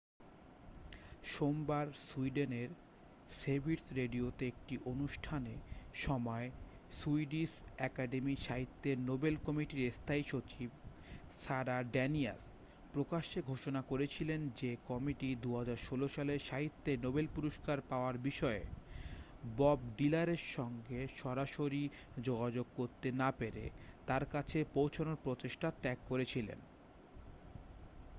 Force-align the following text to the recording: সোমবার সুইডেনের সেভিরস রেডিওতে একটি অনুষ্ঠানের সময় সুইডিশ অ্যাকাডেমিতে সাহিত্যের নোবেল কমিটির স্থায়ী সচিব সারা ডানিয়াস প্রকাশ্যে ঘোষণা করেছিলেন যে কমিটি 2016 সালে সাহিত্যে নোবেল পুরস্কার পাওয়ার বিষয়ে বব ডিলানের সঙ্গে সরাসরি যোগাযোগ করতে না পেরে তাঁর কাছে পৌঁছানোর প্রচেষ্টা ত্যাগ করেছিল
সোমবার 1.23 1.87
সুইডেনের 2.09 2.69
সেভিরস 3.29 3.93
রেডিওতে 3.93 4.47
একটি 4.47 4.77
অনুষ্ঠানের 4.85 5.57
সময় 5.93 6.51
সুইডিশ 6.91 7.49
অ্যাকাডেমিতে 7.77 8.43
সাহিত্যের 8.43 8.99
নোবেল 8.99 9.35
কমিটির 9.45 9.91
স্থায়ী 9.91 10.23
সচিব 10.27 10.69
সারা 11.47 11.83
ডানিয়াস 11.83 12.41
প্রকাশ্যে 12.93 13.41
ঘোষণা 13.41 13.81
করেছিলেন 13.81 14.49
যে 14.49 14.77
কমিটি 14.87 15.35
2016 15.35 16.07
সালে 16.15 16.39
সাহিত্যে 16.39 16.97
নোবেল 16.97 17.27
পুরস্কার 17.35 17.81
পাওয়ার 17.89 18.17
বিষয়ে 18.17 18.63
বব 19.57 19.79
ডিলানের 19.97 20.43
সঙ্গে 20.55 21.07
সরাসরি 21.17 21.89
যোগাযোগ 22.21 22.65
করতে 22.75 23.11
না 23.11 23.31
পেরে 23.31 23.69
তাঁর 24.07 24.25
কাছে 24.25 24.65
পৌঁছানোর 24.73 25.17
প্রচেষ্টা 25.23 25.71
ত্যাগ 25.81 25.97
করেছিল 26.07 26.51